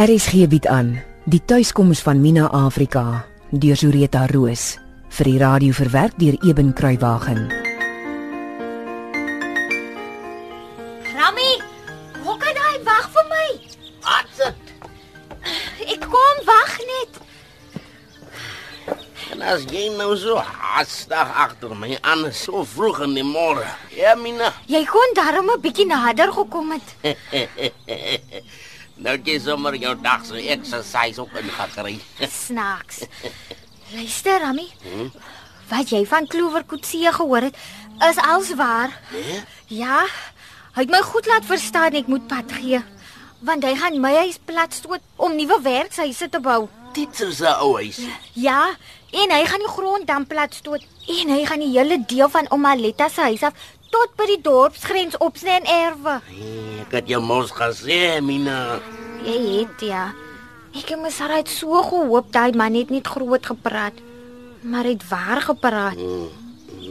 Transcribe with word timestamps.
RSG 0.00 0.46
bied 0.48 0.64
aan 0.64 0.94
die 1.28 1.42
tuiskoms 1.44 2.00
van 2.00 2.22
Mina 2.24 2.46
Afrika 2.56 3.26
deur 3.52 3.76
Zureta 3.76 4.22
Roos 4.30 4.78
vir 5.12 5.28
die 5.28 5.40
radio 5.42 5.76
verwerk 5.76 6.14
deur 6.16 6.38
Eben 6.40 6.70
Kruiwagen. 6.72 7.42
Rami, 11.04 11.50
hoe 12.24 12.36
kan 12.40 12.62
jy 12.62 12.72
wag 12.86 13.10
vir 13.12 13.28
my? 13.34 13.44
Atsit. 14.16 14.72
Ek 15.84 16.08
kom 16.08 16.40
wag 16.48 16.72
net. 16.94 17.20
En 19.36 19.44
as 19.52 19.68
jy 19.68 19.90
nou 19.98 20.14
so 20.16 20.40
haastig 20.40 21.36
agter 21.44 21.76
my 21.76 21.98
aan 22.00 22.24
so 22.32 22.64
vroeg 22.64 23.04
in 23.04 23.18
die 23.20 23.26
môre. 23.36 23.68
Ja, 23.92 24.16
Mina. 24.16 24.48
Jy 24.64 24.80
kon 24.88 25.12
darm 25.12 25.52
'n 25.52 25.60
bietjie 25.60 25.86
nader 25.92 26.32
gekom 26.32 26.72
het. 26.72 26.88
nou 29.00 29.16
jy 29.24 29.38
sommer 29.40 29.74
jou 29.80 29.94
dag 30.02 30.24
se 30.26 30.40
exercise 30.54 31.20
ook 31.20 31.36
ingekry. 31.40 31.98
Snaaks. 32.44 33.04
Luister, 33.94 34.40
Rami. 34.40 34.68
Hmm? 34.84 35.10
Wat 35.70 35.90
jy 35.90 36.04
van 36.06 36.26
Kloewerkoetsie 36.26 37.10
gehoor 37.14 37.48
het, 37.48 37.56
is 38.08 38.18
als 38.22 38.54
waar. 38.58 38.94
Nee? 39.12 39.40
Ja. 39.80 40.04
Hy 40.74 40.84
het 40.86 40.92
my 40.92 41.00
goed 41.02 41.26
laat 41.26 41.46
verstaan 41.46 41.96
ek 41.98 42.10
moet 42.10 42.26
pad 42.30 42.52
gee. 42.54 42.78
Want 43.46 43.64
hy 43.64 43.72
gaan 43.78 43.96
my 44.02 44.12
huis 44.20 44.38
plat 44.44 44.74
stoot 44.74 45.02
om 45.16 45.34
nuwe 45.34 45.58
werkshuise 45.64 46.28
te 46.30 46.40
bou. 46.42 46.68
Dit 46.94 47.20
is 47.20 47.40
'n 47.40 47.54
ou 47.62 47.74
huis. 47.78 47.98
Ja, 48.34 48.76
en 49.10 49.30
hy 49.30 49.44
gaan 49.46 49.62
die 49.62 49.74
grond 49.76 50.06
dan 50.06 50.26
plat 50.26 50.54
stoot 50.54 50.82
en 51.08 51.28
hy 51.28 51.44
gaan 51.46 51.60
die 51.60 51.78
hele 51.78 51.98
deel 52.06 52.28
van 52.28 52.50
Omaletta 52.50 53.08
se 53.08 53.20
huis 53.20 53.42
af 53.42 53.54
tot 53.90 54.14
by 54.18 54.26
die 54.30 54.40
dorpsgrens 54.44 55.18
opsny 55.22 55.58
en 55.60 55.68
erwe. 55.70 56.18
Hey, 56.30 56.80
ek 56.84 56.98
het 57.00 57.10
jou 57.10 57.20
mos 57.22 57.52
gesê, 57.54 58.18
Mina. 58.24 58.80
Jy 59.26 59.38
het 59.60 59.84
ja. 59.84 60.10
Ek 60.70 60.92
het 60.94 61.12
Sarah 61.12 61.40
het 61.40 61.50
so 61.50 61.82
gehoop 61.82 62.30
daai 62.32 62.54
man 62.54 62.76
het 62.78 62.90
net 62.94 63.06
groot 63.10 63.46
gepraat. 63.46 63.98
Maar 64.62 64.86
hy 64.86 64.94
het 64.94 65.08
waar 65.08 65.40
gepraat. 65.42 65.98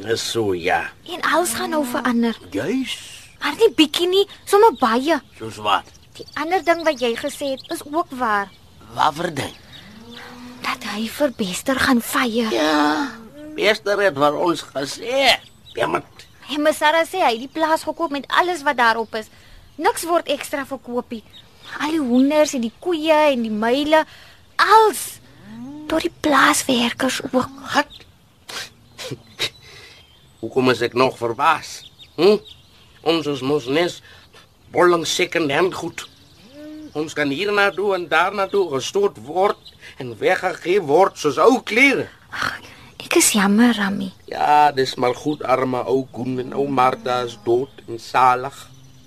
Dis 0.04 0.26
so 0.32 0.54
ja. 0.54 0.90
En 1.08 1.22
alles 1.22 1.54
gaan 1.54 1.72
nou 1.76 1.86
verander. 1.86 2.38
Juis. 2.52 2.98
Maar 3.40 3.56
nie 3.60 3.72
bietjie 3.76 4.08
nie, 4.12 4.26
sommer 4.46 4.76
baie. 4.80 5.20
Soos 5.40 5.60
wat? 5.64 5.88
Die 6.20 6.28
ander 6.42 6.64
ding 6.66 6.84
wat 6.84 7.00
jy 7.00 7.14
gesê 7.16 7.54
het 7.56 7.64
is 7.72 7.84
ook 7.88 8.12
waar. 8.20 8.52
Wat 8.96 9.16
verdink? 9.16 9.56
Dat 10.66 10.84
hy 10.92 11.08
vir 11.08 11.32
Bester 11.38 11.80
gaan 11.80 12.02
vye. 12.04 12.50
Ja. 12.52 13.12
Meester 13.56 14.02
het 14.04 14.18
vir 14.20 14.36
ons 14.36 14.66
gesê. 14.74 15.38
Ja, 15.78 15.88
maar 15.88 16.04
En 16.50 16.64
my 16.66 16.74
Sarah 16.74 17.06
sê 17.06 17.22
hy 17.22 17.36
het 17.36 17.44
die 17.44 17.52
plaas 17.54 17.86
gekoop 17.86 18.14
met 18.14 18.26
alles 18.42 18.64
wat 18.66 18.80
daarop 18.80 19.14
is. 19.20 19.30
Niks 19.78 20.06
word 20.10 20.30
ekstra 20.34 20.66
verkoop 20.66 21.14
nie. 21.14 21.24
Al 21.80 21.94
die 21.94 22.02
hoenders 22.02 22.56
en 22.58 22.66
die 22.66 22.74
koeie 22.82 23.18
en 23.30 23.46
die 23.46 23.54
muile, 23.54 24.02
als 24.58 25.20
tot 25.90 26.06
die 26.06 26.14
plaaswerkers 26.26 27.22
ook. 27.32 27.50
wat? 27.74 27.98
Hoekom 30.42 30.70
is 30.74 30.82
ek 30.82 30.94
nog 30.94 31.18
verbaas? 31.20 31.92
Hm? 32.16 32.40
Ons 33.02 33.28
is 33.28 33.42
mos 33.46 33.68
nes 33.70 34.00
bolling 34.74 35.06
second 35.08 35.52
hand 35.52 35.76
goed. 35.76 36.06
Ons 36.98 37.14
kan 37.14 37.30
hier 37.30 37.52
na 37.54 37.70
toe 37.72 37.94
en 37.96 38.08
daar 38.10 38.34
na 38.34 38.48
toe 38.50 38.66
gestoot 38.74 39.18
word 39.26 39.74
en 40.02 40.16
weggegee 40.18 40.82
word 40.82 41.18
soos 41.18 41.38
ou 41.38 41.62
klere. 41.62 42.08
Ek 43.00 43.16
is 43.16 43.32
jammer, 43.32 43.72
Rami. 43.78 44.10
Ja, 44.28 44.72
dis 44.76 44.98
maar 45.00 45.16
goed 45.16 45.44
arme 45.48 45.80
ou 45.88 46.04
Koen 46.12 46.36
en 46.44 46.52
ou 46.54 46.66
Martha 46.68 47.22
is 47.24 47.38
dood 47.46 47.72
en 47.88 48.00
salig. 48.00 48.58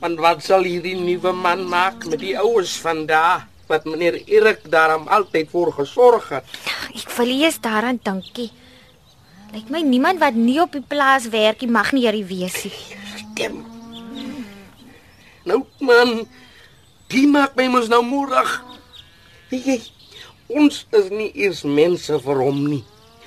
Want 0.00 0.20
wat 0.24 0.40
sal 0.42 0.64
hierdie 0.64 0.96
nuwe 0.96 1.32
man 1.36 1.66
maak 1.68 2.06
met 2.08 2.22
die 2.22 2.32
oues 2.40 2.72
van 2.82 3.04
daar 3.06 3.44
wat 3.68 3.84
meneer 3.84 4.16
Erik 4.26 4.64
daarom 4.72 5.04
altyd 5.08 5.50
voor 5.52 5.72
gesorg 5.76 6.28
het? 6.32 6.48
Ek 6.96 7.12
verlees 7.12 7.60
daaraan 7.60 8.00
dankie. 8.02 8.50
Lyk 9.52 9.68
my 9.68 9.82
niemand 9.84 10.20
wat 10.20 10.36
nie 10.36 10.58
op 10.62 10.72
die 10.72 10.84
plaas 10.84 11.28
werk 11.28 11.60
nie 11.60 11.70
mag 11.70 11.92
nie 11.92 12.06
hierdie 12.06 12.24
wees 12.24 12.56
nie. 12.64 12.74
Stem. 13.20 13.60
Nou 15.44 15.62
man, 15.84 16.22
die 17.12 17.26
maak 17.28 17.56
my 17.60 17.68
mos 17.68 17.92
nou 17.92 18.00
moedig. 18.06 18.56
Jy, 19.52 19.78
ons 20.48 20.86
is 20.96 21.12
nie 21.12 21.28
eers 21.44 21.60
mense 21.68 22.16
vir 22.24 22.40
hom 22.40 22.64
nie. 22.70 22.82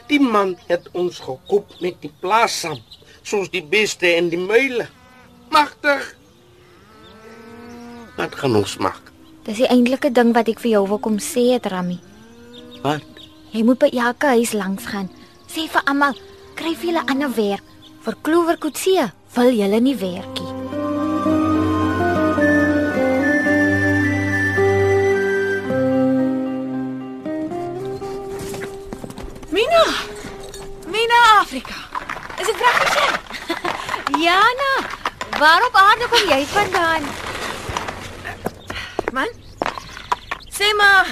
Die 0.10 0.22
man 0.22 0.54
het 0.68 0.90
ons 0.94 1.20
gekoop 1.26 1.74
met 1.82 1.98
die 2.04 2.12
plaas 2.22 2.60
saam, 2.62 2.78
soos 3.26 3.50
die 3.54 3.64
beste 3.66 4.12
en 4.14 4.30
die 4.30 4.42
muile. 4.42 4.88
Magtig. 5.54 6.14
Wat 8.16 8.36
gaan 8.36 8.56
ons 8.56 8.78
maak? 8.78 9.12
Dis 9.46 9.62
die 9.62 9.70
eintlike 9.70 10.12
ding 10.14 10.34
wat 10.38 10.50
ek 10.50 10.62
vir 10.64 10.78
jou 10.78 10.86
wil 10.90 11.02
kom 11.02 11.18
sê, 11.22 11.52
het 11.56 11.68
Rami. 11.70 12.00
Wat? 12.86 13.06
Jy 13.54 13.64
moet 13.66 13.82
by 13.82 13.92
elke 13.94 14.34
huis 14.38 14.54
langs 14.58 14.88
gaan. 14.90 15.10
Sê 15.50 15.68
vir 15.72 15.86
almal, 15.90 16.18
kry 16.60 16.74
vir 16.74 16.92
julle 16.92 17.06
ander 17.12 17.34
werk. 17.38 17.76
Vir 18.06 18.18
Kloewerkoetsie 18.26 19.08
wil 19.38 19.54
julle 19.58 19.82
nie 19.82 19.98
werk 20.02 20.42
nie. 20.42 20.45
Mina. 29.50 29.86
Mina 30.88 31.40
Afrika. 31.40 31.76
Is 32.40 32.46
dit 32.46 32.56
reg 32.56 32.78
met 32.84 32.94
jou? 32.94 33.12
Jana, 34.26 34.74
waar 35.40 35.66
op 35.66 35.76
aarde 35.76 36.08
kom 36.10 36.30
jy 36.30 36.46
vandaan? 36.46 37.04
Man. 39.14 39.30
Sê 40.50 40.72
maar 40.78 41.10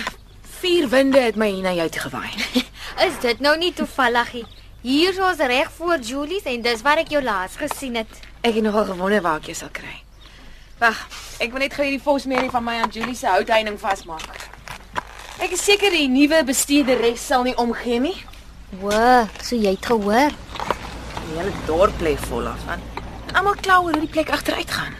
vier 0.59 0.89
winde 0.89 1.19
het 1.19 1.35
my 1.35 1.49
hier 1.51 1.63
na 1.63 1.73
jou 1.73 1.89
toe 1.89 2.01
gewaai. 2.01 2.31
Is 3.07 3.19
dit 3.21 3.39
nou 3.39 3.57
nie 3.57 3.73
toevallig 3.73 4.33
nie? 4.33 4.45
Hier 4.83 5.13
is 5.31 5.37
reg 5.37 5.71
voor 5.71 5.99
Julies 5.99 6.43
en 6.43 6.61
dis 6.61 6.81
waar 6.81 6.99
ek 6.99 7.13
jou 7.13 7.21
laas 7.23 7.55
gesien 7.55 7.95
het. 7.95 8.19
Ek 8.41 8.53
het 8.53 8.63
nogal 8.63 8.85
gewonder 8.85 9.21
waar 9.21 9.39
ek 9.39 9.47
jou 9.51 9.55
sal 9.55 9.71
kry. 9.71 10.01
Wag, 10.81 11.05
ek 11.39 11.53
moet 11.53 11.67
net 11.67 11.77
gou 11.77 11.85
hierdie 11.85 12.03
vosmerie 12.03 12.51
van 12.51 12.65
my 12.65 12.81
aan 12.83 12.91
Julie 12.91 13.15
se 13.15 13.29
houtheining 13.31 13.79
vasmaak. 13.79 14.52
Ek 15.43 15.51
is 15.57 15.63
seker 15.67 15.91
die 15.91 16.05
nuwe 16.07 16.37
bestuurderes 16.47 17.19
sal 17.19 17.41
nie 17.43 17.53
omgee 17.59 17.97
nie. 17.99 18.15
O, 18.79 18.91
so 19.43 19.57
jy 19.59 19.73
het 19.75 19.89
gehoor. 19.91 20.31
Die 21.17 21.33
hele 21.35 21.51
dorp 21.67 21.99
lê 22.05 22.13
vol 22.29 22.47
daarvan. 22.47 22.85
En 23.27 23.39
almal 23.41 23.57
kla 23.59 23.81
oor 23.83 23.97
hoe 23.97 24.05
die 24.05 24.11
plek 24.13 24.31
agteruit 24.31 24.71
gaan. 24.71 24.95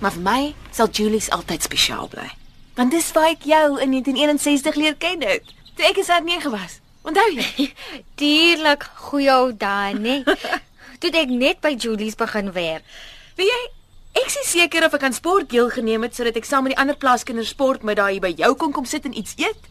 Maar 0.00 0.14
vir 0.14 0.24
my 0.24 0.38
sal 0.72 0.88
Julie's 0.88 1.28
altyd 1.36 1.66
spesiaal 1.68 2.08
bly. 2.08 2.30
Want 2.78 2.96
dis 2.96 3.10
waar 3.12 3.34
ek 3.34 3.44
jou 3.50 3.66
in 3.84 3.92
1961 3.98 4.80
leer 4.80 4.96
ken 4.96 5.26
het. 5.28 5.52
Toe 5.76 5.84
ek 5.90 6.00
is 6.00 6.08
aan 6.08 6.24
9 6.24 6.54
was. 6.54 6.78
Onthou 7.04 7.28
jy? 7.36 7.68
Dierlik 8.22 8.88
goeie 9.10 9.34
ou 9.34 9.52
daai, 9.52 9.92
nê? 10.00 10.22
Toe 11.04 11.12
ek 11.20 11.36
net 11.36 11.60
by 11.60 11.74
Julies 11.76 12.16
begin 12.16 12.48
werk. 12.56 12.88
Weet 13.36 13.52
jy, 13.52 13.60
ek 14.12 14.26
is 14.26 14.50
seker 14.50 14.86
of 14.86 14.94
ek 14.94 15.06
aan 15.08 15.16
sport 15.16 15.50
deelgeneem 15.50 16.02
het 16.06 16.14
sodat 16.16 16.38
ek 16.40 16.48
saam 16.48 16.66
met 16.66 16.74
die 16.74 16.80
ander 16.82 16.98
plaaskinders 16.98 17.54
sportmiddag 17.54 18.14
hier 18.14 18.24
by 18.24 18.32
jou 18.38 18.54
kon 18.58 18.72
kom 18.72 18.88
sit 18.88 19.06
en 19.08 19.16
iets 19.16 19.34
eet 19.38 19.68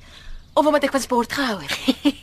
of 0.53 0.65
omdat 0.65 0.87
ek 0.87 0.95
van 0.95 1.03
sport 1.03 1.33
gehou 1.33 1.61
het. 1.63 1.75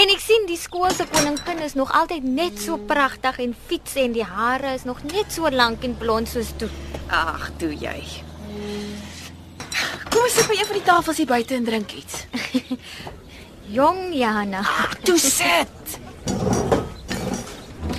En 0.00 0.08
ek 0.08 0.20
sien 0.20 0.46
die 0.48 0.56
skool 0.56 0.90
se 0.96 1.04
koningin 1.12 1.60
is 1.64 1.74
nog 1.76 1.92
altyd 1.92 2.24
net 2.24 2.56
so 2.60 2.78
pragtig 2.88 3.38
en 3.44 3.54
fiets 3.68 3.94
en 4.00 4.14
die 4.16 4.24
hare 4.24 4.72
is 4.76 4.86
nog 4.88 5.02
net 5.04 5.32
so 5.32 5.48
lank 5.52 5.84
en 5.84 5.96
blond 6.00 6.28
soos 6.28 6.54
toe. 6.60 6.68
Ag, 7.12 7.50
toe 7.60 7.72
jy. 7.76 7.98
Kom 10.08 10.24
ons 10.24 10.34
sit 10.36 10.48
by 10.48 10.56
een 10.58 10.68
van 10.68 10.78
die 10.80 10.86
tafels 10.88 11.20
hier 11.20 11.28
buite 11.28 11.56
en 11.56 11.68
drink 11.68 11.92
iets. 11.96 12.24
Jong 13.76 14.10
Jana. 14.16 14.64
Toe 15.04 15.18
sit. 15.20 16.00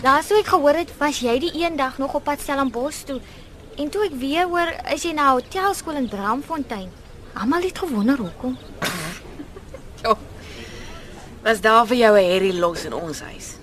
Daar 0.03 0.19
sou 0.19 0.35
ek 0.35 0.50
gehoor 0.51 0.75
het 0.75 0.89
was 1.00 1.21
jy 1.23 1.38
die 1.39 1.53
een 1.55 1.77
dag 1.79 1.95
nog 1.97 2.11
op 2.17 2.25
pad 2.27 2.41
Stellenbosch 2.44 3.05
toe. 3.07 3.21
En 3.79 3.88
toe 3.89 4.01
ek 4.03 4.17
weer 4.19 4.50
hoor 4.51 4.67
is 4.91 5.05
jy 5.07 5.13
na 5.15 5.29
hotelskool 5.31 5.95
in 5.95 6.09
Bramfontein. 6.11 6.89
Almal 7.39 7.63
het 7.63 7.79
gewonder 7.79 8.19
hoekom. 8.19 8.57
Jo. 10.03 10.17
Was 11.45 11.61
daar 11.63 11.88
vir 11.88 11.97
jou 11.97 12.17
'n 12.19 12.25
herrie 12.31 12.59
los 12.59 12.83
in 12.83 12.94
ons 12.94 13.21
huis? 13.21 13.55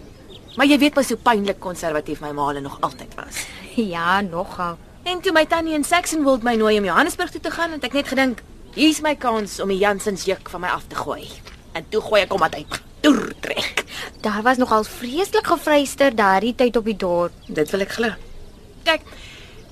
Maar 0.56 0.66
jy 0.66 0.78
weet 0.78 0.94
mos 0.94 1.08
hoe 1.08 1.16
pynlik 1.16 1.60
konservatief 1.60 2.20
my 2.20 2.32
ma 2.32 2.52
nog 2.52 2.80
altyd 2.80 3.14
was. 3.14 3.44
Ja, 3.94 4.20
nogal. 4.20 4.78
En 5.02 5.20
toe 5.20 5.32
my 5.32 5.44
tannie 5.46 5.74
in 5.74 5.84
Saxonwold 5.84 6.42
my 6.42 6.54
nooi 6.54 6.78
om 6.78 6.84
Johannesburg 6.84 7.30
toe 7.30 7.40
te 7.40 7.50
gaan, 7.50 7.70
het 7.70 7.84
ek 7.84 7.92
net 7.92 8.08
gedink, 8.08 8.42
hier's 8.74 9.00
my 9.00 9.14
kans 9.14 9.60
om 9.60 9.68
die 9.68 9.78
Jansens 9.78 10.24
juk 10.24 10.48
van 10.48 10.60
my 10.60 10.68
af 10.68 10.84
te 10.88 10.96
gooi. 10.96 11.28
En 11.72 11.84
toe 11.88 12.00
gooi 12.00 12.22
ek 12.22 12.32
hom 12.32 12.42
uit. 12.42 12.80
Toer 13.00 13.32
trek. 13.40 13.79
Daar 14.20 14.42
was 14.42 14.56
nogal 14.56 14.84
vreeslik 14.84 15.46
gevryster 15.46 16.14
daardie 16.14 16.54
tyd 16.54 16.76
op 16.76 16.84
die 16.84 16.96
dorp. 16.96 17.32
Dit 17.46 17.70
wil 17.72 17.86
ek 17.86 17.94
glo. 17.96 18.10
Kyk, 18.84 19.06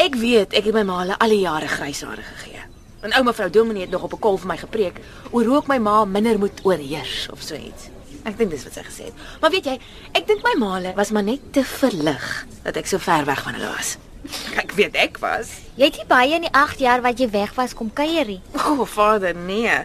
ek 0.00 0.16
weet 0.16 0.56
ek 0.56 0.70
het 0.70 0.76
my 0.76 0.86
ma 0.88 1.02
al 1.04 1.34
die 1.34 1.42
jare 1.42 1.68
grys 1.68 2.00
hare 2.06 2.24
gegee. 2.24 2.64
En 3.04 3.12
ouma 3.20 3.34
vrou 3.36 3.50
Dominee 3.52 3.84
het 3.84 3.92
nog 3.92 4.08
op 4.08 4.16
'n 4.16 4.18
kol 4.18 4.38
vir 4.38 4.48
my 4.48 4.56
gepreek 4.56 4.96
oor 5.30 5.44
hoe 5.44 5.58
ek 5.58 5.68
my 5.68 5.78
ma 5.78 6.04
minder 6.04 6.38
moet 6.38 6.64
oorheers 6.64 7.28
of 7.32 7.42
so 7.42 7.54
iets. 7.54 7.90
Ek 8.24 8.38
dink 8.38 8.50
dis 8.50 8.64
wat 8.64 8.72
sy 8.72 8.82
gesê 8.82 9.04
het. 9.04 9.14
Maar 9.40 9.50
weet 9.50 9.64
jy, 9.64 9.78
ek 10.12 10.26
dink 10.26 10.42
my 10.42 10.54
ma 10.58 10.92
was 10.94 11.10
maar 11.10 11.22
net 11.22 11.52
te 11.52 11.64
verlig 11.64 12.46
dat 12.62 12.76
ek 12.76 12.86
so 12.86 12.98
ver 12.98 13.24
weg 13.24 13.42
van 13.42 13.54
hulle 13.54 13.72
was. 13.76 13.96
Ek 14.62 14.72
weet 14.72 14.96
ek 14.96 15.18
was. 15.18 15.48
Jy 15.76 15.84
het 15.84 15.96
nie 15.96 16.06
baie 16.06 16.34
in 16.34 16.42
die 16.42 16.52
8 16.52 16.78
jaar 16.78 17.02
wat 17.02 17.18
jy 17.18 17.30
weg 17.30 17.54
was 17.54 17.74
kom 17.74 17.92
kuierie. 17.92 18.40
O, 18.52 18.80
oh, 18.80 18.86
vader, 18.86 19.34
nee. 19.34 19.84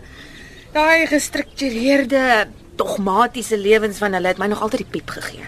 Daai 0.74 1.06
gestruktureerde, 1.08 2.48
dogmatiese 2.76 3.58
lewens 3.58 3.98
van 3.98 4.14
hulle 4.14 4.28
het 4.28 4.38
my 4.38 4.48
nog 4.48 4.62
altyd 4.62 4.84
die 4.86 4.92
piep 4.92 5.10
gegee. 5.10 5.46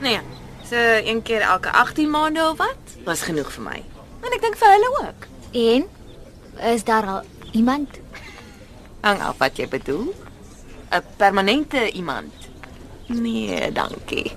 Nee. 0.00 0.20
So 0.68 0.76
een 0.76 1.22
keer 1.22 1.40
elke 1.40 1.70
18 1.72 2.10
maande 2.10 2.48
of 2.50 2.56
wat? 2.56 2.96
Was 3.04 3.22
genoeg 3.22 3.52
vir 3.52 3.62
my. 3.62 3.82
En 4.22 4.32
ek 4.34 4.42
dink 4.42 4.56
vir 4.58 4.72
hulle 4.74 4.90
ook. 5.02 5.28
En 5.52 5.86
is 6.74 6.84
daar 6.84 7.06
al 7.06 7.22
iemand? 7.52 8.00
Hang 9.00 9.20
af 9.22 9.38
wat 9.38 9.56
jy 9.56 9.68
bedoel. 9.68 10.14
'n 10.90 11.02
Permanente 11.16 11.90
iemand. 11.90 12.32
Nee, 13.06 13.72
dankie. 13.72 14.32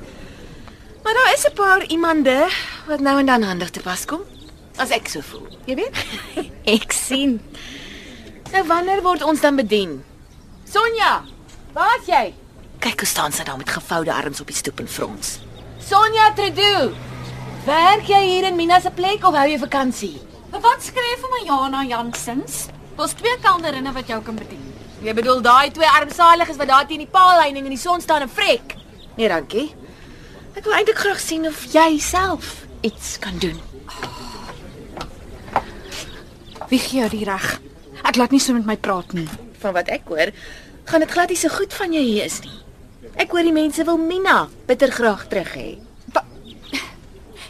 Maar 1.03 1.13
daar 1.13 1.33
is 1.33 1.45
'n 1.47 1.53
paar 1.53 1.83
iemande 1.86 2.47
wat 2.88 3.00
nou 3.00 3.19
en 3.19 3.25
dan 3.25 3.41
handig 3.44 3.69
te 3.69 3.80
pas 3.80 4.06
kom. 4.06 4.21
As 4.75 4.89
ek 4.89 5.07
so 5.07 5.21
voel. 5.21 5.47
Jy 5.65 5.75
weet? 5.75 5.95
Ek 6.75 6.91
sien. 6.91 7.41
Nou 8.51 8.63
wanneer 8.68 9.01
word 9.01 9.24
ons 9.24 9.41
dan 9.41 9.56
bedien? 9.56 10.03
Sonja, 10.63 11.24
waar's 11.74 12.07
jy? 12.10 12.33
Kyk 12.80 13.04
hoe 13.04 13.10
staan 13.10 13.36
sy 13.36 13.44
daar 13.44 13.60
met 13.60 13.69
gevoude 13.69 14.13
arms 14.13 14.42
op 14.42 14.48
die 14.48 14.56
stoep 14.56 14.80
en 14.80 14.88
frons. 14.88 15.38
Sonja 15.83 16.31
Tredu. 16.36 16.94
Werk 17.66 18.07
jy 18.07 18.21
hier 18.24 18.48
in 18.50 18.56
Mina 18.56 18.80
se 18.80 18.92
plek 18.95 19.25
of 19.27 19.36
hou 19.36 19.48
jy 19.50 19.60
vakansie? 19.60 20.16
Wat 20.50 20.81
skryf 20.83 21.21
vir 21.21 21.33
my 21.33 21.42
Jana 21.45 21.83
Jansens? 21.86 22.68
Daar's 22.98 23.13
twee 23.19 23.36
kelnerinne 23.44 23.92
wat 23.95 24.07
jou 24.10 24.19
kan 24.24 24.36
bedien. 24.39 24.63
Jy 25.04 25.13
bedoel 25.16 25.44
daai 25.44 25.71
twee 25.71 25.88
armsaliges 25.88 26.57
wat 26.60 26.71
daar 26.71 26.88
teen 26.88 27.04
die 27.04 27.12
paalheining 27.12 27.68
in 27.69 27.75
die 27.75 27.80
son 27.80 28.01
staan 28.04 28.25
en 28.25 28.31
vrek? 28.31 28.75
Nee, 29.15 29.30
dankie. 29.31 29.69
Ek 30.57 30.65
wil 30.65 30.75
eintlik 30.75 31.00
graag 31.00 31.19
sien 31.24 31.48
of 31.48 31.62
jy 31.72 32.00
self 32.04 32.65
iets 32.83 33.18
kan 33.24 33.38
doen. 33.39 33.60
Wie 36.69 36.80
gee 36.80 37.00
jou 37.00 37.10
die 37.12 37.24
reg? 37.27 37.45
Ek 38.04 38.18
laat 38.19 38.33
nie 38.36 38.42
so 38.44 38.56
met 38.57 38.68
my 38.68 38.75
praat 38.77 39.13
nie. 39.15 39.27
Van 39.62 39.75
wat 39.75 39.92
ek 39.94 40.10
hoor, 40.12 40.33
gaan 40.89 41.03
dit 41.06 41.12
glad 41.12 41.30
nie 41.30 41.38
so 41.38 41.50
goed 41.53 41.74
van 41.74 41.94
jou 41.94 42.03
hier 42.03 42.25
is 42.25 42.39
nie. 42.45 42.57
Ek 43.19 43.31
hoor 43.31 43.45
die 43.45 43.53
mense 43.56 43.83
wil 43.88 43.97
Mina 44.01 44.47
bitter 44.68 44.91
graag 44.91 45.27
terug 45.31 45.53
hê. 45.56 45.69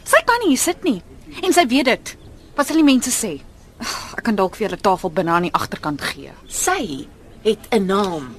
Sy 0.10 0.22
kan 0.26 0.42
nie 0.44 0.54
hier 0.56 0.62
sit 0.62 0.84
nie 0.84 1.00
en 1.46 1.54
sy 1.54 1.66
weet 1.70 1.86
dit. 1.92 2.16
Wat 2.58 2.68
sal 2.68 2.80
die 2.82 2.88
mense 2.88 3.12
sê? 3.14 3.38
Ag, 3.80 3.96
Ek 4.20 4.26
kan 4.28 4.36
dalk 4.36 4.58
vir 4.58 4.68
julle 4.68 4.82
tafel 4.84 5.12
binne 5.16 5.32
aan 5.32 5.46
die 5.48 5.54
agterkant 5.56 6.02
gee. 6.12 6.34
Sy 6.50 7.08
het 7.46 7.68
'n 7.72 7.86
naam. 7.86 8.36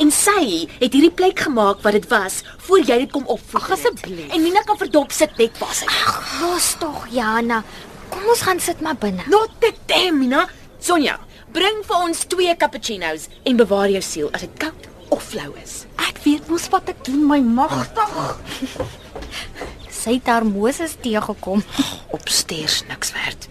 En 0.00 0.10
sy 0.10 0.68
het 0.80 0.92
hierdie 0.92 1.10
plek 1.10 1.38
gemaak 1.40 1.82
wat 1.82 1.92
dit 1.92 2.06
was 2.08 2.42
voor 2.58 2.78
jy 2.80 2.98
dit 2.98 3.12
kom 3.12 3.26
opvoeg. 3.26 3.62
Ag, 3.62 3.70
asseblief. 3.72 4.32
En 4.32 4.42
Mina 4.42 4.62
kan 4.62 4.76
verdop 4.78 5.12
sit 5.12 5.36
net 5.38 5.58
waar 5.58 5.74
sy. 5.74 5.86
Los 6.40 6.76
tog, 6.78 7.06
Jana. 7.10 7.64
Kom 8.10 8.22
ons 8.28 8.40
gaan 8.40 8.60
sit 8.60 8.80
maar 8.80 8.96
binne. 8.96 9.22
Not 9.28 9.50
the 9.60 9.72
damn, 9.86 10.18
Mina. 10.18 10.46
Sonja, 10.78 11.18
bring 11.56 11.82
vir 11.88 12.02
ons 12.04 12.24
twee 12.28 12.52
cappuccinos 12.60 13.28
en 13.48 13.56
bewaar 13.56 13.88
jou 13.94 14.02
siel 14.04 14.32
as 14.36 14.44
dit 14.44 14.58
koud 14.60 14.88
of 15.14 15.24
flou 15.24 15.48
is. 15.62 15.84
Ek 16.08 16.20
weet 16.24 16.50
mos 16.52 16.66
wat 16.72 16.90
ek 16.92 17.00
doen, 17.06 17.22
my 17.24 17.38
magtig. 17.40 18.16
Sy 20.00 20.18
het 20.18 20.28
haar 20.28 20.44
Moses 20.44 20.98
teëgekom. 21.00 21.64
Opstairs 22.16 22.82
niks 22.90 23.14
werd. 23.16 23.48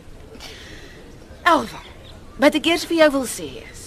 Elva, 1.49 1.81
wat 2.41 2.57
ek 2.59 2.69
eers 2.69 2.85
vir 2.89 3.03
jou 3.03 3.09
wil 3.19 3.25
sê 3.29 3.49
is 3.63 3.85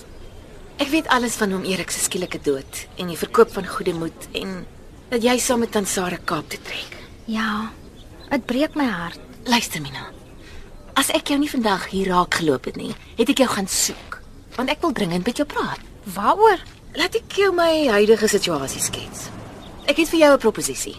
ek 0.79 0.93
weet 0.93 1.09
alles 1.11 1.35
van 1.41 1.51
hom 1.51 1.65
Erik 1.67 1.91
se 1.91 2.05
skielike 2.05 2.39
dood 2.47 2.85
en 3.03 3.09
die 3.11 3.19
verkoop 3.19 3.51
van 3.51 3.67
goede 3.67 3.97
moed 3.99 4.29
en 4.39 4.61
dat 5.11 5.25
jy 5.27 5.35
saam 5.43 5.65
met 5.65 5.73
Tansara 5.75 6.21
Kaap 6.23 6.51
toe 6.53 6.61
trek. 6.63 6.95
Ja. 7.27 7.73
Dit 8.29 8.47
breek 8.47 8.77
my 8.79 8.87
hart. 8.87 9.21
Luister 9.49 9.83
Mina. 9.83 10.07
As 10.99 11.11
ek 11.15 11.33
jou 11.33 11.39
nie 11.41 11.51
vandag 11.51 11.89
hier 11.91 12.13
raak 12.13 12.39
geloop 12.41 12.69
het 12.71 12.79
nie, 12.79 12.93
het 13.19 13.31
ek 13.33 13.43
jou 13.43 13.49
gaan 13.51 13.69
soek. 13.71 14.08
Want 14.59 14.73
ek 14.73 14.81
wil 14.83 14.93
dringend 14.93 15.23
met 15.23 15.39
jou 15.39 15.47
praat. 15.47 15.79
Waaroor? 16.17 16.59
Laat 16.99 17.15
ek 17.15 17.37
jou 17.39 17.53
my 17.55 17.87
huidige 17.95 18.27
situasie 18.27 18.81
skets. 18.83 19.29
Ek 19.87 20.01
het 20.01 20.11
vir 20.11 20.19
jou 20.19 20.33
'n 20.35 20.43
proposisie 20.43 20.97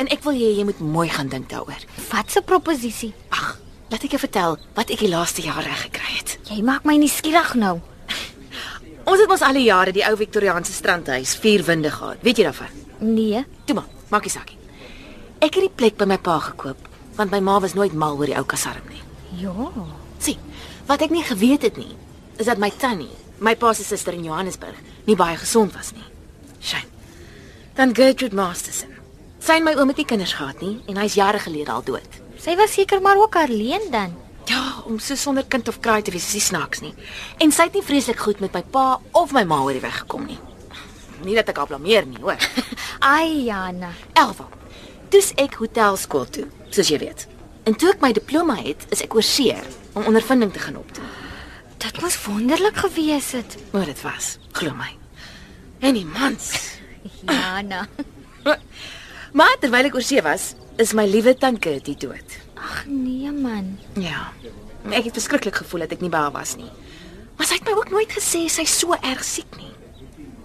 en 0.00 0.08
ek 0.08 0.24
wil 0.24 0.32
hê 0.32 0.56
jy 0.56 0.64
moet 0.64 0.80
mooi 0.80 1.08
gaan 1.08 1.28
dink 1.28 1.50
daaroor. 1.50 1.82
Wat 2.10 2.32
'n 2.36 2.44
proposisie? 2.44 3.12
Ag, 3.28 3.60
laat 3.90 4.04
ek 4.04 4.10
jou 4.10 4.18
vertel 4.18 4.56
wat 4.74 4.90
ek 4.90 4.98
die 4.98 5.08
laaste 5.08 5.42
jaar 5.42 5.62
reg 5.62 5.82
gekry 5.82 6.16
het. 6.16 6.38
Jy 6.48 6.62
maak 6.62 6.84
my 6.84 6.96
nuuskierig 6.96 7.54
nou. 7.54 7.80
Ons 9.10 9.20
het 9.20 9.28
mos 9.28 9.42
al 9.42 9.52
die 9.52 9.68
jare 9.68 9.92
die 9.92 10.08
ou 10.08 10.16
Victoriaanse 10.16 10.72
strandhuis 10.72 11.36
vier 11.36 11.62
winde 11.64 11.90
gehad. 11.90 12.16
Weet 12.22 12.36
jy 12.36 12.44
daarvan? 12.44 12.72
Nee. 12.98 13.44
Toe 13.66 13.74
maar, 13.74 13.88
maak 14.08 14.22
nie 14.22 14.30
saak 14.30 14.48
nie. 14.48 14.58
Ek 15.38 15.54
het 15.54 15.62
die 15.62 15.76
plek 15.76 15.96
by 15.96 16.04
my 16.04 16.18
pa 16.18 16.38
gekoop 16.38 16.88
want 17.16 17.30
my 17.30 17.40
ma 17.40 17.60
was 17.60 17.74
nooit 17.74 17.92
mal 17.92 18.16
oor 18.16 18.26
die 18.26 18.36
ou 18.36 18.44
kasarm 18.44 18.88
nie. 18.88 19.02
Ja. 19.42 19.52
Sien, 20.18 20.38
wat 20.86 21.02
ek 21.02 21.10
nie 21.10 21.22
geweet 21.22 21.62
het 21.62 21.76
nie, 21.76 21.94
is 22.38 22.46
dat 22.46 22.58
my 22.58 22.70
tannie, 22.70 23.10
my 23.38 23.54
pa 23.56 23.72
se 23.72 23.84
suster 23.84 24.14
in 24.14 24.24
Johannesburg, 24.24 24.78
nie 25.06 25.16
baie 25.16 25.36
gesond 25.36 25.74
was 25.74 25.92
nie. 25.92 26.06
Shame. 26.62 26.88
Dan 27.74 27.94
Gertrude 27.94 28.36
Masterson. 28.36 28.92
Sy 29.42 29.58
en 29.58 29.64
my 29.66 29.72
oom 29.74 29.90
het 29.90 29.98
nie 29.98 30.06
kinders 30.06 30.36
gehad 30.38 30.60
nie 30.62 30.76
en 30.86 31.00
hy's 31.02 31.16
jare 31.18 31.40
gelede 31.42 31.72
al 31.74 31.82
dood. 31.82 32.20
Sy 32.38 32.54
was 32.58 32.74
seker 32.76 33.02
maar 33.02 33.18
ook 33.18 33.36
alleen 33.36 33.88
dan. 33.90 34.14
Ja, 34.46 34.82
om 34.86 34.98
so 34.98 35.14
sonder 35.14 35.44
kind 35.46 35.68
of 35.68 35.80
kraai 35.80 36.02
te 36.02 36.10
wees 36.14 36.28
is 36.28 36.36
nie 36.38 36.44
snaaks 36.46 36.82
nie. 36.82 36.92
En 37.42 37.52
sy 37.54 37.68
het 37.68 37.74
nie 37.78 37.84
vreeslik 37.86 38.22
goed 38.22 38.40
met 38.42 38.54
my 38.54 38.62
pa 38.74 39.00
of 39.18 39.34
my 39.34 39.44
ma 39.46 39.60
oor 39.62 39.74
die 39.74 39.82
weg 39.82 40.02
gekom 40.02 40.26
nie. 40.26 40.38
Nie 41.22 41.36
dat 41.38 41.52
ek 41.52 41.60
haar 41.62 41.70
blameer 41.70 42.06
nie, 42.06 42.18
hoor. 42.22 42.38
Ai, 43.14 43.46
Jana. 43.46 43.92
Elva. 44.18 44.48
Dis 45.14 45.30
ek 45.38 45.58
hotelskool 45.62 46.26
toe, 46.34 46.48
soos 46.74 46.90
jy 46.90 46.98
weet. 47.02 47.26
En 47.66 47.78
toe 47.78 47.92
ek 47.92 48.02
my 48.02 48.10
diploma 48.14 48.56
het, 48.58 48.86
is 48.90 49.04
ek 49.06 49.14
oorsee 49.14 49.58
om 49.94 50.08
ondervinding 50.10 50.50
te 50.54 50.62
gaan 50.62 50.80
opdoen. 50.80 51.10
Dit 51.82 52.00
moes 52.00 52.16
wonderlik 52.24 52.76
gewees 52.76 53.32
het. 53.34 53.56
Maar 53.72 53.88
dit 53.90 54.02
was, 54.02 54.36
glo 54.52 54.74
my. 54.78 54.90
En 55.82 55.96
die 55.98 56.06
mans. 56.06 56.52
Jana. 57.26 57.86
Maar 59.32 59.56
terwyl 59.62 59.86
ek 59.88 59.94
oorsee 59.96 60.20
was, 60.20 60.50
is 60.76 60.90
my 60.92 61.06
liewe 61.08 61.32
tanke 61.40 61.78
die 61.86 61.94
dood. 61.96 62.34
Ag 62.60 62.82
nee 62.84 63.30
man. 63.32 63.78
Ja. 63.96 64.26
Ek 64.92 65.06
het 65.08 65.16
verskriklik 65.16 65.56
gevoel 65.62 65.86
dat 65.86 65.94
ek 65.96 66.02
nie 66.04 66.10
by 66.12 66.20
haar 66.26 66.34
was 66.34 66.52
nie. 66.60 66.68
Maar 67.38 67.48
sy 67.48 67.56
het 67.56 67.64
my 67.64 67.76
ook 67.78 67.94
nooit 67.94 68.12
gesê 68.12 68.42
sy 68.52 68.66
so 68.68 68.92
erg 69.00 69.24
siek 69.24 69.56
nie. 69.56 69.70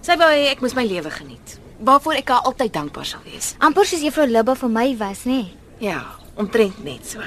Sy 0.00 0.16
wou 0.16 0.30
hê 0.32 0.48
ek 0.54 0.64
moes 0.64 0.72
my 0.78 0.86
lewe 0.88 1.12
geniet, 1.12 1.58
waarvoor 1.84 2.16
ek 2.22 2.32
haar 2.32 2.48
altyd 2.48 2.72
dankbaar 2.78 3.10
sal 3.12 3.20
wees. 3.28 3.52
Amper 3.60 3.84
soos 3.84 4.06
juffrou 4.06 4.24
Libbe 4.30 4.56
vir 4.56 4.72
my 4.72 4.86
was, 5.04 5.26
nê? 5.28 5.42
Ja, 5.84 6.00
omtrent 6.40 6.80
net 6.86 7.04
so. 7.12 7.20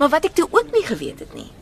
Maar 0.00 0.10
wat 0.16 0.26
ek 0.26 0.34
toe 0.40 0.48
ook 0.50 0.74
nie 0.74 0.82
geweet 0.90 1.22
het 1.22 1.38
nie, 1.38 1.52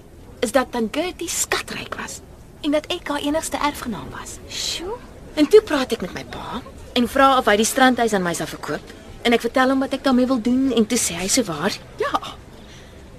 is 0.43 0.53
dat 0.53 0.73
Tant 0.75 0.91
Gertie 0.97 1.29
skatryk 1.29 1.95
was 1.95 2.21
en 2.63 2.75
dat 2.75 2.87
ek 2.91 3.09
haar 3.09 3.23
enigste 3.23 3.59
erfgenaam 3.63 4.11
was. 4.11 4.39
Sjoe. 4.51 4.99
En 5.35 5.49
toe 5.49 5.63
praat 5.63 5.95
ek 5.95 6.03
met 6.03 6.15
my 6.15 6.25
pa 6.25 6.61
en 6.99 7.09
vra 7.09 7.37
of 7.39 7.47
hy 7.49 7.57
die 7.61 7.69
strandhuis 7.69 8.13
aan 8.13 8.25
my 8.27 8.35
sal 8.37 8.51
verkoop. 8.51 8.93
En 9.23 9.35
ek 9.35 9.45
vertel 9.47 9.71
hom 9.71 9.83
wat 9.85 9.95
ek 9.95 10.03
daarmee 10.05 10.27
wil 10.27 10.43
doen 10.43 10.73
en 10.75 10.87
toe 10.87 10.99
sê 10.99 11.15
hy 11.21 11.29
so 11.31 11.47
waar, 11.47 11.75
ja. 12.03 12.35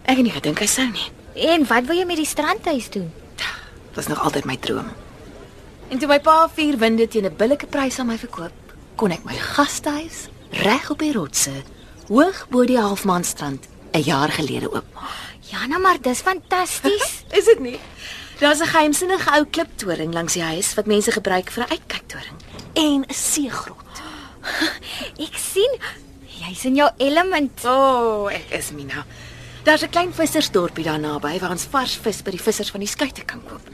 Ek 0.04 0.20
het 0.20 0.26
nie 0.28 0.36
gedink 0.36 0.60
hy 0.60 0.68
sou 0.68 0.86
nie. 0.92 1.10
En 1.48 1.64
wat 1.72 1.88
wil 1.88 2.02
jy 2.02 2.06
met 2.06 2.20
die 2.20 2.28
strandhuis 2.28 2.92
doen? 2.94 3.10
Dit 3.40 3.96
was 3.96 4.12
nog 4.12 4.24
altyd 4.24 4.46
my 4.50 4.58
droom. 4.58 4.92
En 5.90 6.00
toe 6.02 6.10
my 6.10 6.20
pa 6.20 6.48
vier 6.50 6.78
winde 6.78 7.08
teen 7.08 7.26
'n 7.26 7.36
billike 7.38 7.68
prys 7.68 8.00
aan 8.00 8.08
my 8.08 8.18
verkoop, 8.18 8.76
kon 8.96 9.12
ek 9.12 9.24
my 9.24 9.34
gastehuis 9.34 10.28
reg 10.50 10.90
op 10.90 11.00
die 11.00 11.14
rotse, 11.14 11.64
hoog 12.08 12.48
bo 12.50 12.66
die 12.66 12.80
halfmaanstrand 12.80 13.68
'n 13.94 14.02
jaar 14.02 14.30
gelede 14.30 14.68
oopmaak. 14.68 15.33
Jana, 15.54 15.78
maar 15.78 16.02
dis 16.02 16.22
fantasties. 16.26 17.24
Is 17.38 17.46
dit 17.46 17.60
nie? 17.60 17.80
Daar's 18.40 18.60
'n 18.60 18.74
geheimsinnige 18.74 19.30
ou 19.38 19.46
kliptoring 19.46 20.14
langs 20.14 20.34
die 20.34 20.44
huis 20.44 20.74
wat 20.74 20.86
mense 20.86 21.12
gebruik 21.12 21.52
vir 21.52 21.64
'n 21.64 21.70
uitkyktoring 21.70 22.38
en 22.74 23.06
'n 23.06 23.14
seegrot. 23.14 23.94
ek 25.28 25.38
sien 25.38 25.74
jy's 26.26 26.66
in 26.66 26.76
jou 26.76 26.90
element. 26.98 27.66
O, 27.66 27.70
oh, 27.70 28.34
ek 28.34 28.50
is 28.50 28.72
Mina. 28.72 29.06
Daar's 29.64 29.84
'n 29.84 29.90
klein 29.90 30.14
vissersdorpie 30.14 30.84
daar 30.84 31.00
naby 31.00 31.40
waar 31.40 31.52
ons 31.52 31.70
vars 31.70 31.96
vis 31.96 32.22
by 32.22 32.32
die 32.32 32.42
vissers 32.42 32.72
van 32.72 32.80
die 32.80 32.90
skuite 32.90 33.22
kan 33.22 33.44
koop. 33.46 33.70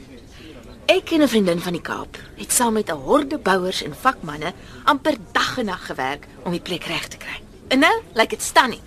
Ek 0.86 1.10
en 1.10 1.22
'n 1.22 1.28
vriendin 1.28 1.60
van 1.60 1.72
die 1.72 1.82
Kaap 1.82 2.18
het 2.36 2.52
saam 2.52 2.72
met 2.72 2.90
'n 2.90 3.00
horde 3.08 3.38
bouers 3.38 3.82
en 3.82 3.94
vakmanne 3.94 4.52
amper 4.84 5.16
dag 5.32 5.58
en 5.58 5.64
nag 5.64 5.86
gewerk 5.86 6.26
om 6.44 6.52
die 6.52 6.60
plek 6.60 6.84
reg 6.84 7.08
te 7.08 7.16
kry. 7.16 7.40
En 7.68 7.78
nou 7.78 8.02
lyk 8.14 8.30
dit 8.30 8.42
stunning. 8.42 8.80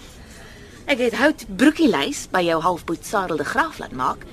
Ek 0.85 0.99
het 0.99 1.15
hout 1.15 1.45
broekielys 1.47 2.25
by 2.33 2.41
jou 2.43 2.59
halfboet 2.61 3.05
Sarel 3.07 3.39
de 3.39 3.45
Graaf 3.47 3.77
laat 3.79 3.93
maak, 3.95 4.25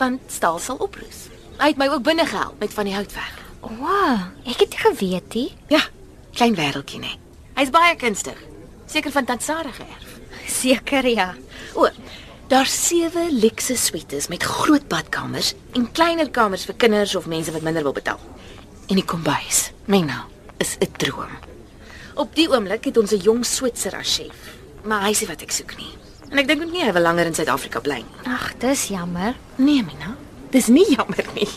want 0.00 0.20
staal 0.32 0.58
sal 0.58 0.80
oproes. 0.80 1.26
Hy 1.60 1.72
het 1.74 1.80
my 1.80 1.90
ook 1.92 2.04
binne 2.06 2.24
gehelp 2.26 2.60
met 2.62 2.72
van 2.72 2.88
die 2.88 2.94
houtwerk. 2.96 3.42
Wow, 3.60 4.30
ek 4.48 4.62
het 4.64 4.76
geweet 4.80 5.34
nie. 5.36 5.50
Ja, 5.68 5.82
klein 6.32 6.56
wêreldjie 6.56 7.02
nê. 7.02 7.12
Hy's 7.58 7.72
baie 7.74 7.92
kunstig. 8.00 8.38
Seker 8.88 9.12
van 9.12 9.28
Tant 9.28 9.44
Sarah 9.44 9.74
geërf. 9.76 10.14
Seker 10.48 11.06
ja. 11.06 11.34
O, 11.76 11.90
daar's 12.48 12.72
sewe 12.86 13.26
luxe 13.30 13.76
suites 13.76 14.30
met 14.32 14.42
groot 14.42 14.88
badkamers 14.88 15.52
en 15.76 15.90
kleiner 15.92 16.30
kamers 16.32 16.64
vir 16.64 16.78
kinders 16.80 17.14
of 17.14 17.28
mense 17.28 17.52
wat 17.52 17.66
minder 17.66 17.84
wil 17.84 17.94
betaal. 17.94 18.22
En 18.88 18.96
die 18.96 19.04
kombuis, 19.04 19.68
Mina, 19.84 20.24
is 20.58 20.76
'n 20.80 20.96
droom. 20.96 21.36
Op 22.14 22.34
die 22.34 22.48
oomblik 22.48 22.84
het 22.84 22.96
ons 22.96 23.12
'n 23.12 23.20
jong 23.20 23.44
Switser 23.44 23.96
as 23.96 24.16
chef, 24.16 24.59
maar 24.84 25.04
hy 25.06 25.12
sê 25.16 25.28
wat 25.28 25.42
ek 25.44 25.52
soek 25.54 25.76
nie. 25.78 25.90
En 26.30 26.38
ek 26.38 26.46
dink 26.48 26.62
ook 26.62 26.72
nie 26.72 26.84
hy 26.84 26.92
wil 26.94 27.02
langer 27.02 27.26
in 27.30 27.34
Suid-Afrika 27.34 27.82
bly 27.84 28.00
nie. 28.04 28.20
Ag, 28.30 28.52
dis 28.62 28.86
jammer. 28.92 29.34
Nee, 29.58 29.82
Mina. 29.82 30.14
Dis 30.54 30.68
nie 30.70 30.86
jammer 30.92 31.26
nie. 31.34 31.48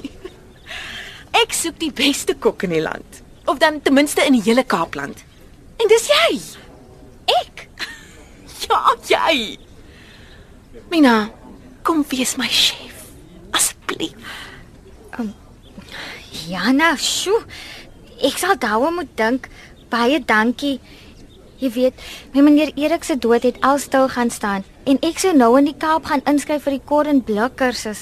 Ek 1.43 1.53
soek 1.57 1.79
die 1.81 1.91
beste 1.93 2.35
kok 2.37 2.63
in 2.67 2.73
die 2.75 2.81
land. 2.83 3.21
Of 3.49 3.57
dan 3.61 3.79
ten 3.81 3.95
minste 3.97 4.21
in 4.25 4.37
die 4.37 4.43
hele 4.45 4.63
Kaapland. 4.63 5.23
En 5.81 5.89
dis 5.91 6.09
jy. 6.11 6.41
Ek. 7.41 7.67
Ja, 8.63 8.93
jy. 9.09 9.57
Mina, 10.89 11.27
kom 11.83 12.05
wees 12.07 12.37
my 12.39 12.47
chef. 12.47 13.09
Asseblief. 13.51 14.15
Jana, 16.47 16.93
sjoe. 16.95 17.41
Ek 18.23 18.39
sal 18.39 18.55
daaroor 18.61 18.93
moet 18.95 19.11
dink. 19.19 19.49
Baie 19.91 20.21
dankie. 20.23 20.77
Jy 21.63 21.69
weet, 21.71 22.01
my 22.33 22.41
meneer 22.43 22.73
Erik 22.75 23.05
se 23.07 23.15
dood 23.15 23.45
het 23.47 23.61
al 23.63 23.77
stil 23.79 24.09
gaan 24.11 24.31
staan 24.33 24.65
en 24.83 24.97
ek 25.07 25.21
sou 25.21 25.31
nou 25.31 25.53
in 25.55 25.69
die 25.69 25.77
Kaap 25.79 26.09
gaan 26.09 26.23
inskryf 26.27 26.65
vir 26.65 26.75
die 26.75 26.83
Cordon 26.89 27.21
Bleu 27.23 27.45
kursus. 27.55 28.01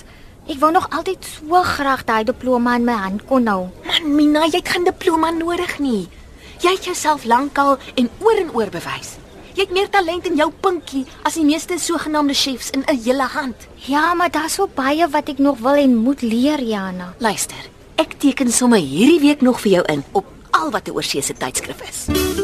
Ek 0.50 0.58
wou 0.64 0.72
nog 0.74 0.88
altyd 0.90 1.28
so 1.30 1.62
graag 1.68 2.02
daai 2.08 2.24
diploma 2.26 2.74
in 2.80 2.88
my 2.88 2.96
hand 3.04 3.28
kon 3.30 3.46
hou. 3.46 3.68
Man, 3.86 4.08
Mina, 4.16 4.48
jy 4.48 4.64
het 4.64 4.72
geen 4.74 4.88
diploma 4.88 5.30
nodig 5.36 5.78
nie. 5.78 6.08
Jy 6.64 6.74
het 6.74 6.90
jouself 6.90 7.28
lankal 7.30 7.78
en 8.02 8.10
oor 8.26 8.42
en 8.42 8.50
oor 8.58 8.74
bewys. 8.74 9.14
Jy 9.54 9.68
het 9.68 9.78
meer 9.78 9.94
talent 9.94 10.26
in 10.26 10.42
jou 10.42 10.50
pinkie 10.64 11.06
as 11.22 11.38
die 11.38 11.46
meeste 11.46 11.78
sogenaamde 11.78 12.34
chefs 12.34 12.74
in 12.74 12.82
'n 12.88 12.98
hele 12.98 13.30
hand. 13.30 13.68
Ja, 13.86 14.14
maar 14.14 14.32
daar's 14.32 14.58
so 14.58 14.68
baie 14.68 15.08
wat 15.08 15.30
ek 15.30 15.38
nog 15.38 15.60
wil 15.60 15.78
en 15.78 15.96
moet 15.96 16.22
leer, 16.22 16.62
Jana. 16.62 17.14
Luister, 17.20 17.70
ek 17.96 18.18
teken 18.18 18.52
sommer 18.52 18.80
hierdie 18.80 19.20
week 19.20 19.42
nog 19.42 19.62
vir 19.62 19.72
jou 19.72 19.86
in 19.86 20.04
op 20.12 20.26
al 20.52 20.72
wat 20.72 20.88
'n 20.88 20.92
oorseese 20.92 21.34
tydskrif 21.34 21.82
is. 21.90 22.41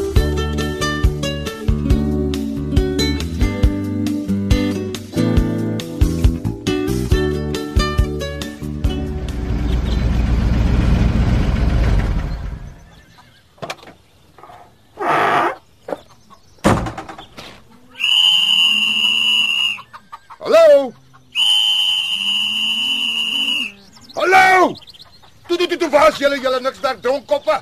Toe 25.68 25.76
toe 25.76 25.88
was 25.92 26.16
julle 26.16 26.38
julle 26.40 26.60
niks 26.64 26.80
daar 26.80 26.96
dronkoppe. 27.00 27.58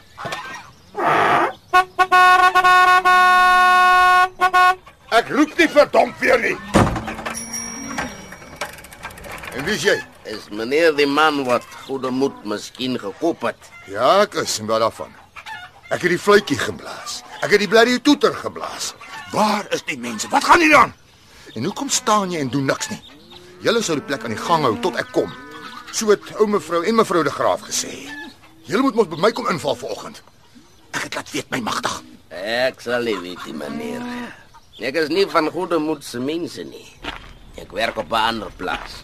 Ek 5.17 5.31
roep 5.35 5.57
nie 5.59 5.67
verdomp 5.73 6.21
weer 6.23 6.39
nie. 6.39 6.55
En 9.57 9.65
wie 9.67 9.79
jy? 9.81 9.97
Is 10.31 10.47
meneer 10.55 10.95
die 10.95 11.09
man 11.11 11.41
wat 11.49 11.67
goeie 11.87 12.13
moed 12.15 12.45
miskien 12.47 12.95
gekoop 13.01 13.43
het? 13.49 13.71
Ja, 13.91 14.21
ek 14.23 14.37
is 14.45 14.55
en 14.63 14.71
wat 14.71 14.85
daarvan. 14.85 15.11
Ek 15.91 16.03
het 16.07 16.13
die 16.15 16.21
fluitjie 16.21 16.59
geblaas. 16.63 17.25
Ek 17.43 17.57
het 17.57 17.65
die 17.65 17.71
blerrie 17.71 17.99
toeter 18.03 18.35
geblaas. 18.39 18.93
Waar 19.35 19.67
is 19.75 19.83
die 19.91 19.99
mense? 19.99 20.31
Wat 20.31 20.47
gaan 20.47 20.63
hier 20.63 20.77
aan? 20.79 20.95
En 21.55 21.67
hoekom 21.67 21.91
staan 21.91 22.31
jy 22.31 22.45
en 22.45 22.55
doen 22.55 22.71
niks 22.71 22.91
nie? 22.95 23.03
Julle 23.67 23.83
sou 23.83 23.99
die 23.99 24.07
plek 24.07 24.23
aan 24.23 24.35
die 24.37 24.45
gang 24.47 24.63
hou 24.69 24.77
tot 24.85 24.99
ek 25.03 25.11
kom. 25.17 25.35
So 25.97 26.11
het 26.13 26.27
ou 26.37 26.45
mevrou 26.47 26.83
en 26.85 26.95
mevrou 26.95 27.23
de 27.25 27.31
Graaf 27.33 27.63
gesê. 27.65 27.89
Julle 28.69 28.83
moet 28.85 28.97
mos 28.99 29.07
by 29.09 29.17
my 29.17 29.31
kom 29.33 29.47
inval 29.49 29.79
vanoggend. 29.81 30.19
Ek 30.93 31.07
het 31.07 31.15
laat 31.17 31.31
weet 31.33 31.49
my 31.55 31.61
magtig. 31.65 31.95
Ek 32.37 32.83
sal 32.85 33.07
nie 33.09 33.15
weet, 33.23 33.41
nie, 33.49 33.55
meneer. 33.57 34.05
Ek 34.85 34.99
is 35.01 35.09
nie 35.09 35.25
van 35.33 35.49
goeie 35.55 35.79
moed 35.81 36.05
se 36.05 36.21
mense 36.21 36.67
nie. 36.69 36.85
Ek 37.57 37.73
werk 37.73 37.97
op 37.97 38.13
'n 38.13 38.29
ander 38.29 38.53
plaas. 38.61 39.01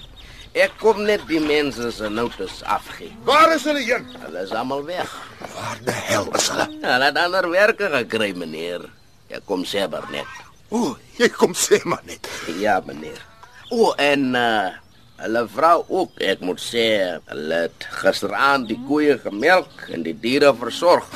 Ek 0.52 0.76
kom 0.84 1.00
net 1.08 1.24
die 1.28 1.40
mense 1.40 1.90
se 1.92 2.08
notas 2.08 2.60
afgee. 2.62 3.16
Waar 3.24 3.54
is 3.54 3.64
hulle 3.64 3.80
heen? 3.80 4.04
Hulle 4.26 4.42
is 4.42 4.52
almal 4.52 4.84
weg. 4.84 5.08
Waar 5.54 5.78
die 5.84 5.96
hel 6.12 6.28
is 6.36 6.48
hulle? 6.48 6.68
Hulle 6.82 7.04
het 7.04 7.16
ander 7.16 7.50
werke 7.50 7.88
gekry, 7.88 8.36
meneer. 8.36 8.90
Ek 9.30 9.46
kom 9.46 9.64
seber 9.64 10.04
net. 10.10 10.28
O, 10.68 10.98
jy 11.16 11.28
kom 11.28 11.54
sê 11.54 11.80
maar 11.84 12.04
net. 12.04 12.28
Ja, 12.58 12.82
meneer. 12.84 13.24
O, 13.70 13.94
en 13.96 14.34
uh 14.34 14.82
hulle 15.22 15.44
vrou 15.54 15.84
ook, 15.88 16.18
ek 16.22 16.42
moet 16.42 16.60
sê, 16.60 16.86
hulle 17.30 17.58
het 17.66 17.86
gisteraand 18.02 18.68
die 18.70 18.78
koeie 18.88 19.14
gemelk 19.22 19.86
en 19.94 20.02
die 20.06 20.16
diere 20.18 20.50
versorg. 20.58 21.08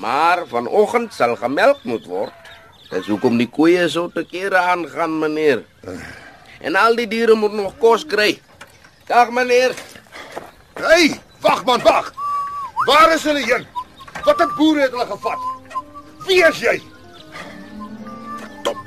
Maar 0.00 0.46
vanoggend 0.48 1.12
sal 1.12 1.34
gemelk 1.36 1.82
moet 1.88 2.06
word. 2.08 2.52
Dis 2.88 3.08
hoekom 3.10 3.36
die 3.36 3.50
koeie 3.52 3.84
so 3.92 4.08
te 4.14 4.24
kere 4.24 4.60
aangaan, 4.72 5.18
meneer. 5.20 5.64
En 6.64 6.78
al 6.78 6.96
die 6.96 7.08
diere 7.10 7.36
moet 7.36 7.52
nog 7.52 7.76
kos 7.82 8.06
kry. 8.08 8.38
Dag, 9.10 9.32
meneer. 9.34 9.76
Hey, 10.78 11.18
wag 11.44 11.64
man, 11.68 11.84
wag. 11.84 12.12
Waar 12.86 13.12
is 13.12 13.26
hulle 13.28 13.44
heen? 13.44 13.66
Watter 14.24 14.48
boere 14.56 14.86
het 14.86 14.96
hulle 14.96 15.08
gevat? 15.10 15.46
Wie 16.28 16.40
is 16.48 16.64
jy? 16.64 16.78
Top. 18.64 18.80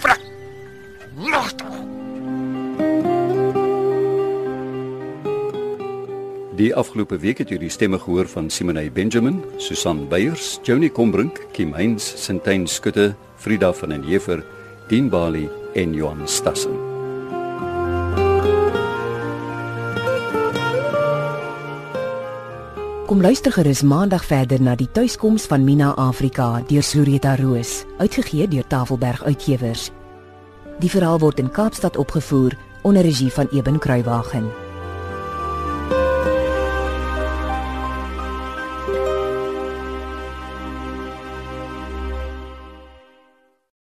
Frak. 0.00 0.24
Magtig. 1.16 1.55
Die 6.56 6.70
afgelope 6.72 7.18
week 7.20 7.42
het 7.42 7.50
jy 7.52 7.58
die 7.60 7.68
stemme 7.68 7.98
gehoor 8.00 8.24
van 8.32 8.46
Simonay 8.48 8.88
Benjamin, 8.88 9.42
Susan 9.60 10.06
Beyers, 10.08 10.54
Johnny 10.64 10.88
Combrink, 10.88 11.42
Kim 11.52 11.74
Heinz, 11.76 12.06
Sintyn 12.16 12.64
Skutte, 12.64 13.10
Frida 13.36 13.74
van 13.76 13.92
den 13.92 14.06
Heever, 14.08 14.40
Dean 14.88 15.10
Bali 15.12 15.50
en 15.76 15.92
Johan 15.92 16.24
Stassen. 16.24 16.72
Kom 23.06 23.20
luister 23.20 23.52
gerus 23.52 23.84
maandag 23.84 24.24
verder 24.24 24.62
na 24.62 24.74
die 24.80 24.88
tuiskoms 24.88 25.44
van 25.46 25.64
Mina 25.64 25.92
Afrika 26.00 26.62
deur 26.70 26.82
Sureta 26.82 27.36
Roos, 27.36 27.84
uitgegee 28.00 28.48
deur 28.48 28.64
Tafelberg 28.66 29.26
Uitgewers. 29.28 29.90
Die 30.80 30.90
verhaal 30.90 31.20
word 31.20 31.38
in 31.38 31.52
Kaapstad 31.52 32.00
opgevoer 32.00 32.56
onder 32.82 33.04
regie 33.04 33.30
van 33.30 33.52
Eben 33.52 33.78
Kruiwagen. 33.78 34.65